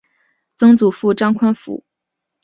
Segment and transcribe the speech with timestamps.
[0.55, 1.85] 曾祖父张宽甫。